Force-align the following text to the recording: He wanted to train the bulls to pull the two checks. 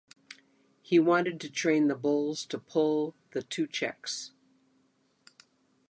He 0.81 0.97
wanted 0.97 1.39
to 1.41 1.49
train 1.51 1.87
the 1.87 1.93
bulls 1.93 2.43
to 2.47 2.57
pull 2.57 3.13
the 3.33 3.43
two 3.43 3.67
checks. 3.67 4.31